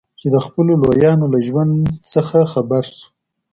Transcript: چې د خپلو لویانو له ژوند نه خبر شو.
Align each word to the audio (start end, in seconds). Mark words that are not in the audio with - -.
چې 0.19 0.27
د 0.33 0.37
خپلو 0.45 0.73
لویانو 0.83 1.25
له 1.33 1.39
ژوند 1.47 1.71
نه 2.11 2.41
خبر 2.53 2.83
شو. 2.95 3.05